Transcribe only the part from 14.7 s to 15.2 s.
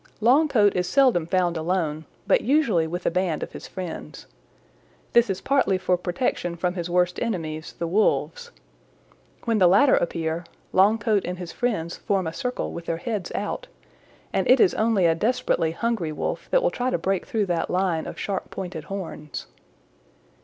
only a